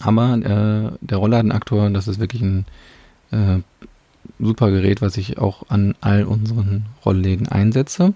Aber 0.00 0.34
äh, 0.34 0.96
der 1.00 1.18
Rollladenaktor, 1.18 1.90
das 1.90 2.08
ist 2.08 2.18
wirklich 2.18 2.42
ein 2.42 2.66
äh, 3.30 3.60
super 4.38 4.70
Gerät, 4.70 5.02
was 5.02 5.16
ich 5.16 5.38
auch 5.38 5.64
an 5.68 5.94
all 6.00 6.24
unseren 6.24 6.86
Rollläden 7.04 7.48
einsetze 7.48 8.14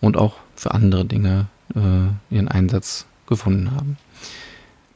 und 0.00 0.16
auch 0.16 0.36
für 0.54 0.72
andere 0.72 1.04
Dinge 1.04 1.46
äh, 1.74 2.34
ihren 2.34 2.48
Einsatz 2.48 3.06
gefunden 3.26 3.70
haben. 3.72 3.96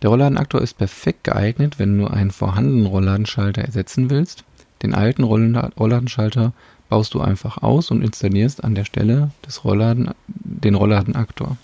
Der 0.02 0.10
Rollladenaktor 0.10 0.62
ist 0.62 0.78
perfekt 0.78 1.24
geeignet, 1.24 1.78
wenn 1.78 1.98
du 1.98 2.06
einen 2.06 2.30
vorhandenen 2.30 2.86
Rollladenschalter 2.86 3.62
ersetzen 3.62 4.08
willst. 4.08 4.44
Den 4.82 4.94
alten 4.94 5.24
Rollladenschalter 5.24 6.52
baust 6.88 7.14
du 7.14 7.20
einfach 7.20 7.62
aus 7.62 7.90
und 7.90 8.02
installierst 8.02 8.64
an 8.64 8.74
der 8.74 8.84
Stelle 8.84 9.30
des 9.46 9.64
Rollladen, 9.64 10.10
den 10.26 10.74
Rollladenaktor. 10.74 11.58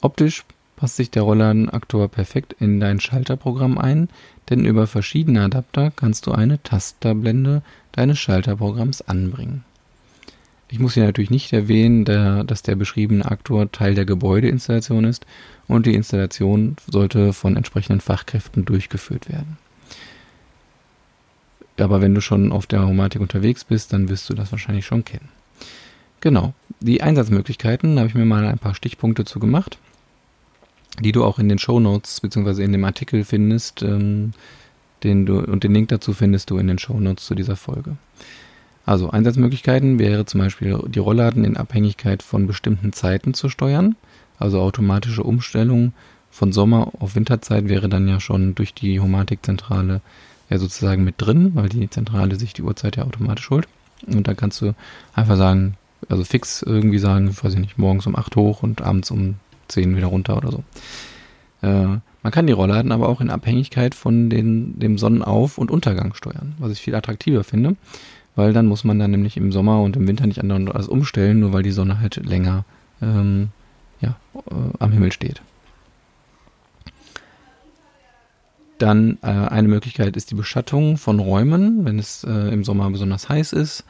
Optisch 0.00 0.44
passt 0.76 0.96
sich 0.96 1.10
der 1.10 1.22
Rollladenaktor 1.22 2.08
perfekt 2.08 2.54
in 2.60 2.78
dein 2.78 3.00
Schalterprogramm 3.00 3.78
ein, 3.78 4.08
denn 4.48 4.64
über 4.64 4.86
verschiedene 4.86 5.42
Adapter 5.42 5.90
kannst 5.90 6.26
du 6.26 6.32
eine 6.32 6.62
Tasterblende 6.62 7.62
deines 7.92 8.18
Schalterprogramms 8.18 9.02
anbringen. 9.02 9.64
Ich 10.68 10.78
muss 10.78 10.94
hier 10.94 11.04
natürlich 11.04 11.30
nicht 11.30 11.52
erwähnen, 11.52 12.04
dass 12.04 12.62
der 12.62 12.74
beschriebene 12.74 13.24
Aktor 13.24 13.70
Teil 13.70 13.94
der 13.94 14.04
Gebäudeinstallation 14.04 15.04
ist 15.04 15.24
und 15.68 15.86
die 15.86 15.94
Installation 15.94 16.76
sollte 16.90 17.32
von 17.32 17.56
entsprechenden 17.56 18.00
Fachkräften 18.00 18.64
durchgeführt 18.64 19.28
werden. 19.28 19.58
Aber 21.78 22.00
wenn 22.00 22.14
du 22.14 22.20
schon 22.20 22.52
auf 22.52 22.66
der 22.66 22.86
Homatik 22.86 23.20
unterwegs 23.20 23.64
bist, 23.64 23.92
dann 23.92 24.08
wirst 24.08 24.28
du 24.28 24.34
das 24.34 24.50
wahrscheinlich 24.50 24.86
schon 24.86 25.04
kennen. 25.04 25.28
Genau, 26.20 26.54
die 26.80 27.02
Einsatzmöglichkeiten 27.02 27.98
habe 27.98 28.08
ich 28.08 28.14
mir 28.14 28.24
mal 28.24 28.46
ein 28.46 28.58
paar 28.58 28.74
Stichpunkte 28.74 29.24
zu 29.24 29.38
gemacht 29.38 29.78
die 31.00 31.12
du 31.12 31.24
auch 31.24 31.38
in 31.38 31.48
den 31.48 31.58
Show 31.58 31.80
Notes 31.80 32.20
bzw. 32.20 32.64
in 32.64 32.72
dem 32.72 32.84
Artikel 32.84 33.24
findest, 33.24 33.82
ähm, 33.82 34.32
den 35.02 35.26
du 35.26 35.40
und 35.40 35.64
den 35.64 35.74
Link 35.74 35.88
dazu 35.88 36.12
findest 36.12 36.50
du 36.50 36.58
in 36.58 36.66
den 36.66 36.78
Show 36.78 36.98
Notes 36.98 37.26
zu 37.26 37.34
dieser 37.34 37.56
Folge. 37.56 37.96
Also 38.84 39.10
Einsatzmöglichkeiten 39.10 39.98
wäre 39.98 40.26
zum 40.26 40.40
Beispiel 40.40 40.78
die 40.88 41.00
Rollladen 41.00 41.44
in 41.44 41.56
Abhängigkeit 41.56 42.22
von 42.22 42.46
bestimmten 42.46 42.92
Zeiten 42.92 43.34
zu 43.34 43.48
steuern, 43.48 43.96
also 44.38 44.60
automatische 44.60 45.22
Umstellung 45.22 45.92
von 46.30 46.52
Sommer 46.52 46.92
auf 47.00 47.16
Winterzeit 47.16 47.68
wäre 47.68 47.88
dann 47.88 48.06
ja 48.08 48.20
schon 48.20 48.54
durch 48.54 48.74
die 48.74 49.00
Homatikzentrale 49.00 50.02
ja 50.50 50.58
sozusagen 50.58 51.02
mit 51.02 51.14
drin, 51.18 51.52
weil 51.54 51.68
die 51.68 51.90
Zentrale 51.90 52.36
sich 52.36 52.52
die 52.52 52.62
Uhrzeit 52.62 52.96
ja 52.96 53.04
automatisch 53.04 53.50
holt. 53.50 53.66
Und 54.06 54.28
da 54.28 54.34
kannst 54.34 54.60
du 54.60 54.74
einfach 55.14 55.36
sagen, 55.36 55.76
also 56.08 56.24
fix 56.24 56.62
irgendwie 56.62 56.98
sagen, 56.98 57.34
weiß 57.42 57.54
ich 57.54 57.60
nicht, 57.60 57.78
morgens 57.78 58.06
um 58.06 58.16
8 58.16 58.36
hoch 58.36 58.62
und 58.62 58.82
abends 58.82 59.10
um 59.10 59.36
10 59.68 59.96
wieder 59.96 60.08
runter 60.08 60.36
oder 60.36 60.50
so. 60.50 60.64
Äh, 61.62 61.98
man 62.22 62.32
kann 62.32 62.46
die 62.46 62.52
Rollladen 62.52 62.92
aber 62.92 63.08
auch 63.08 63.20
in 63.20 63.30
Abhängigkeit 63.30 63.94
von 63.94 64.30
den, 64.30 64.78
dem 64.78 64.98
Sonnenauf- 64.98 65.58
und 65.58 65.70
Untergang 65.70 66.14
steuern, 66.14 66.54
was 66.58 66.72
ich 66.72 66.80
viel 66.80 66.94
attraktiver 66.94 67.44
finde, 67.44 67.76
weil 68.34 68.52
dann 68.52 68.66
muss 68.66 68.84
man 68.84 68.98
dann 68.98 69.12
nämlich 69.12 69.36
im 69.36 69.52
Sommer 69.52 69.80
und 69.80 69.96
im 69.96 70.08
Winter 70.08 70.26
nicht 70.26 70.42
alles 70.42 70.88
umstellen, 70.88 71.40
nur 71.40 71.52
weil 71.52 71.62
die 71.62 71.70
Sonne 71.70 72.00
halt 72.00 72.16
länger 72.16 72.64
ähm, 73.00 73.50
ja, 74.00 74.16
äh, 74.34 74.54
am 74.78 74.92
Himmel 74.92 75.12
steht. 75.12 75.40
Dann 78.78 79.18
äh, 79.22 79.28
eine 79.28 79.68
Möglichkeit 79.68 80.16
ist 80.16 80.30
die 80.30 80.34
Beschattung 80.34 80.98
von 80.98 81.18
Räumen. 81.18 81.84
Wenn 81.84 81.98
es 81.98 82.24
äh, 82.24 82.52
im 82.52 82.62
Sommer 82.64 82.90
besonders 82.90 83.28
heiß 83.28 83.52
ist, 83.52 83.80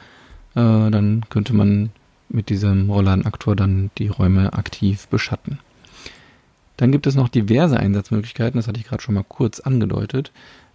äh, 0.55 0.91
dann 0.91 1.25
könnte 1.29 1.55
man 1.55 1.91
mit 2.29 2.51
diesem 2.51 2.91
Rollladenaktor 2.91 3.57
dann 3.57 3.91
die 3.99 4.09
Räume 4.09 4.53
aktiv 4.53 5.09
beschatten. 5.09 5.59
Dann 6.77 6.93
gibt 6.93 7.07
es 7.07 7.15
noch 7.15 7.29
diverse 7.29 7.79
Einsatzmöglichkeiten, 7.79 8.59
das 8.59 8.69
hatte 8.69 8.81
ich 8.81 8.87
gerade 8.87 9.03
schon 9.03 9.15
mal 9.15 9.25
kurz 9.27 9.61
angedeutet, 9.61 10.33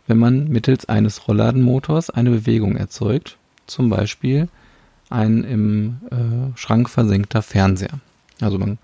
wenn 0.08 0.18
man 0.18 0.48
mittels 0.48 0.90
eines 0.90 1.28
Rollladenmotors 1.28 2.10
eine 2.10 2.32
Bewegung 2.32 2.76
erzeugt, 2.76 3.38
zum 3.68 3.90
Beispiel 3.90 4.48
ein 5.10 5.44
im 5.44 5.98
äh, 6.10 6.58
Schrank 6.58 6.90
versenkter 6.90 7.42
Fernseher. 7.42 8.00
Also 8.40 8.58
man 8.58 8.78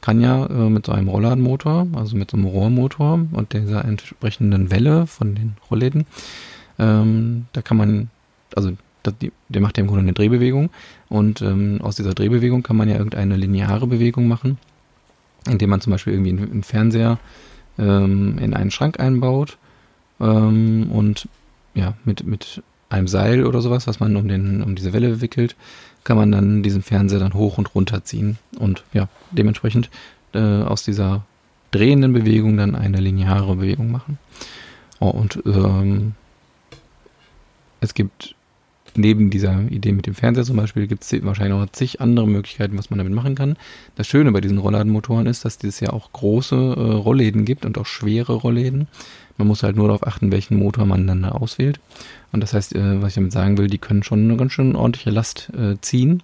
kann 0.00 0.20
ja 0.20 0.46
äh, 0.46 0.70
mit 0.70 0.86
so 0.86 0.92
einem 0.92 1.08
Rollladenmotor, 1.08 1.88
also 1.94 2.16
mit 2.16 2.30
so 2.30 2.36
einem 2.36 2.46
Rohrmotor 2.46 3.20
und 3.32 3.52
dieser 3.52 3.84
entsprechenden 3.84 4.70
Welle 4.70 5.06
von 5.06 5.34
den 5.34 5.54
Rollläden, 5.70 6.06
ähm, 6.78 7.46
da 7.52 7.60
kann 7.62 7.76
man, 7.76 8.10
also 8.56 8.72
das, 9.02 9.14
die, 9.20 9.32
der 9.48 9.60
macht 9.60 9.76
ja 9.76 9.82
im 9.82 9.88
Grunde 9.88 10.02
eine 10.02 10.12
Drehbewegung 10.14 10.70
und 11.08 11.42
ähm, 11.42 11.80
aus 11.82 11.96
dieser 11.96 12.14
Drehbewegung 12.14 12.62
kann 12.62 12.76
man 12.76 12.88
ja 12.88 12.96
irgendeine 12.96 13.36
lineare 13.36 13.86
Bewegung 13.86 14.26
machen 14.26 14.58
indem 15.48 15.70
man 15.70 15.80
zum 15.80 15.90
Beispiel 15.92 16.12
irgendwie 16.12 16.30
einen, 16.30 16.62
Fernseher 16.62 17.18
ähm, 17.78 18.38
in 18.38 18.54
einen 18.54 18.70
Schrank 18.70 19.00
einbaut 19.00 19.58
ähm, 20.20 20.90
und 20.90 21.28
ja, 21.74 21.94
mit, 22.04 22.24
mit 22.24 22.62
einem 22.90 23.08
Seil 23.08 23.46
oder 23.46 23.60
sowas, 23.60 23.86
was 23.86 24.00
man 24.00 24.14
um, 24.16 24.28
den, 24.28 24.62
um 24.62 24.74
diese 24.74 24.92
Welle 24.92 25.20
wickelt, 25.20 25.56
kann 26.04 26.16
man 26.16 26.32
dann 26.32 26.62
diesen 26.62 26.82
Fernseher 26.82 27.20
dann 27.20 27.34
hoch 27.34 27.58
und 27.58 27.74
runter 27.74 28.04
ziehen 28.04 28.38
und 28.58 28.84
ja, 28.92 29.08
dementsprechend 29.30 29.90
äh, 30.34 30.38
aus 30.38 30.84
dieser 30.84 31.24
drehenden 31.70 32.12
Bewegung 32.12 32.56
dann 32.56 32.74
eine 32.74 33.00
lineare 33.00 33.56
Bewegung 33.56 33.90
machen. 33.90 34.18
Oh, 35.00 35.08
und 35.08 35.42
ähm, 35.46 36.14
es 37.80 37.94
gibt 37.94 38.34
neben 38.94 39.30
dieser 39.30 39.60
Idee 39.70 39.92
mit 39.92 40.06
dem 40.06 40.14
Fernseher 40.14 40.44
zum 40.44 40.56
Beispiel 40.56 40.86
gibt 40.86 41.04
es 41.04 41.24
wahrscheinlich 41.24 41.58
noch 41.58 41.70
zig 41.72 42.00
andere 42.00 42.26
Möglichkeiten, 42.26 42.76
was 42.76 42.90
man 42.90 42.98
damit 42.98 43.12
machen 43.12 43.34
kann. 43.34 43.56
Das 43.96 44.06
Schöne 44.06 44.32
bei 44.32 44.40
diesen 44.40 44.58
Rollladenmotoren 44.58 45.26
ist, 45.26 45.44
dass 45.44 45.62
es 45.62 45.80
ja 45.80 45.90
auch 45.90 46.12
große 46.12 46.56
äh, 46.56 46.80
Rollläden 46.80 47.44
gibt 47.44 47.64
und 47.64 47.78
auch 47.78 47.86
schwere 47.86 48.34
Rollläden. 48.34 48.88
Man 49.38 49.48
muss 49.48 49.62
halt 49.62 49.76
nur 49.76 49.88
darauf 49.88 50.06
achten, 50.06 50.30
welchen 50.30 50.56
Motor 50.56 50.86
man 50.86 51.06
dann 51.06 51.22
da 51.22 51.30
auswählt. 51.30 51.80
Und 52.32 52.42
das 52.42 52.52
heißt, 52.52 52.74
äh, 52.74 53.00
was 53.00 53.10
ich 53.10 53.14
damit 53.14 53.32
sagen 53.32 53.58
will, 53.58 53.68
die 53.68 53.78
können 53.78 54.02
schon 54.02 54.24
eine 54.24 54.36
ganz 54.36 54.52
schön 54.52 54.76
ordentliche 54.76 55.10
Last 55.10 55.50
äh, 55.56 55.76
ziehen. 55.80 56.22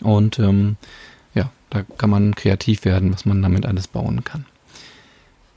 Und 0.00 0.38
ähm, 0.38 0.76
ja, 1.34 1.50
da 1.70 1.82
kann 1.82 2.10
man 2.10 2.34
kreativ 2.34 2.84
werden, 2.84 3.12
was 3.12 3.24
man 3.24 3.40
damit 3.40 3.66
alles 3.66 3.88
bauen 3.88 4.24
kann. 4.24 4.44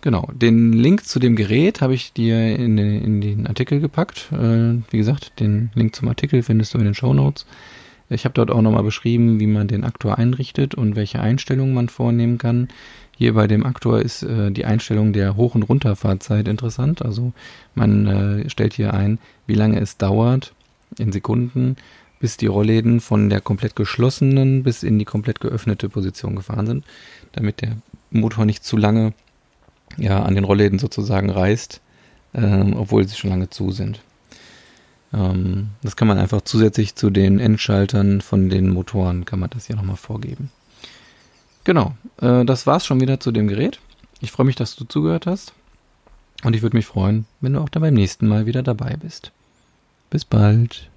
Genau, 0.06 0.30
den 0.36 0.72
Link 0.72 1.04
zu 1.08 1.18
dem 1.18 1.36
Gerät 1.36 1.82
habe 1.82 1.96
ich 1.96 2.14
dir 2.14 2.56
in 2.56 2.78
den, 2.78 3.02
in 3.04 3.22
den 3.22 3.48
Artikel 3.48 3.80
gepackt. 3.80 4.32
Äh, 4.32 4.76
wie 4.92 5.00
gesagt, 5.00 5.40
den 5.40 5.72
Link 5.74 5.96
zum 5.96 6.08
Artikel 6.08 6.44
findest 6.44 6.76
du 6.76 6.78
in 6.78 6.86
den 6.86 6.94
Show 6.94 7.12
Notes. 7.12 7.48
Ich 8.08 8.24
habe 8.24 8.36
dort 8.36 8.52
auch 8.52 8.62
nochmal 8.62 8.84
beschrieben, 8.84 9.40
wie 9.40 9.48
man 9.48 9.68
den 9.68 9.84
Aktor 9.84 10.20
einrichtet 10.20 10.76
und 10.76 10.96
welche 10.96 11.22
Einstellungen 11.22 11.74
man 11.74 11.90
vornehmen 11.90 12.38
kann. 12.38 12.68
Hier 13.18 13.34
bei 13.34 13.48
dem 13.48 13.66
Aktor 13.66 14.00
ist 14.00 14.22
äh, 14.22 14.52
die 14.52 14.66
Einstellung 14.66 15.12
der 15.12 15.38
Hoch- 15.38 15.56
und 15.56 15.64
Runterfahrzeit 15.64 16.48
interessant. 16.48 17.02
Also 17.02 17.34
man 17.74 18.06
äh, 18.06 18.50
stellt 18.52 18.76
hier 18.76 18.94
ein, 18.94 19.18
wie 19.48 19.56
lange 19.56 19.80
es 19.80 19.98
dauert 19.98 20.54
in 21.00 21.14
Sekunden, 21.14 21.78
bis 22.20 22.38
die 22.38 22.46
Rollläden 22.46 23.00
von 23.00 23.32
der 23.32 23.42
komplett 23.42 23.76
geschlossenen 23.76 24.62
bis 24.62 24.84
in 24.84 25.00
die 25.00 25.06
komplett 25.06 25.40
geöffnete 25.40 25.90
Position 25.90 26.36
gefahren 26.36 26.68
sind, 26.68 26.86
damit 27.32 27.62
der 27.62 27.78
Motor 28.12 28.46
nicht 28.46 28.64
zu 28.64 28.78
lange 28.78 29.14
ja, 29.98 30.24
an 30.24 30.36
den 30.36 30.44
Rollläden 30.44 30.80
sozusagen 30.80 31.30
reißt, 31.30 31.82
ähm, 32.34 32.76
obwohl 32.78 33.08
sie 33.08 33.16
schon 33.16 33.30
lange 33.30 33.50
zu 33.50 33.72
sind. 33.72 34.02
Ähm, 35.14 35.70
das 35.82 35.96
kann 35.96 36.08
man 36.08 36.18
einfach 36.18 36.42
zusätzlich 36.42 36.96
zu 36.96 37.10
den 37.10 37.40
Endschaltern 37.40 38.22
von 38.22 38.50
den 38.50 38.70
Motoren, 38.70 39.26
kann 39.26 39.40
man 39.40 39.50
das 39.50 39.68
hier 39.68 39.76
nochmal 39.76 39.96
vorgeben. 39.96 40.52
Genau, 41.64 41.96
äh, 42.22 42.46
das 42.46 42.68
war's 42.68 42.86
schon 42.86 43.02
wieder 43.02 43.20
zu 43.20 43.32
dem 43.32 43.48
Gerät. 43.48 43.80
Ich 44.22 44.32
freue 44.32 44.46
mich, 44.46 44.56
dass 44.56 44.76
du 44.76 44.86
zugehört 44.86 45.26
hast. 45.26 45.54
Und 46.44 46.56
ich 46.56 46.62
würde 46.62 46.78
mich 46.78 46.86
freuen, 46.86 47.26
wenn 47.42 47.54
du 47.54 47.60
auch 47.60 47.70
dann 47.70 47.82
beim 47.82 47.94
nächsten 47.94 48.28
Mal 48.28 48.46
wieder 48.46 48.62
dabei 48.62 48.98
bist. 48.98 49.32
Bis 50.10 50.26
bald. 50.26 50.90